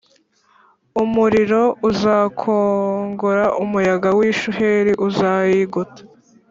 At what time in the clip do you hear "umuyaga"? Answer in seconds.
3.63-4.09